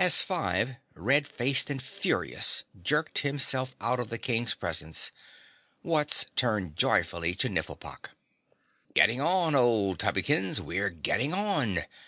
As 0.00 0.20
Five, 0.20 0.78
red 0.94 1.28
faced 1.28 1.70
and 1.70 1.80
furious, 1.80 2.64
jerked 2.82 3.20
himself 3.20 3.76
out 3.80 4.00
of 4.00 4.10
the 4.10 4.18
King's 4.18 4.52
presence, 4.52 5.12
Wutz 5.84 6.26
turned 6.34 6.74
joyfully 6.74 7.36
to 7.36 7.48
Nifflepok. 7.48 8.10
"Getting 8.94 9.20
on, 9.20 9.54
old 9.54 10.00
Tubbykins, 10.00 10.58
we're 10.58 10.90
getting 10.90 11.32
on! 11.32 11.84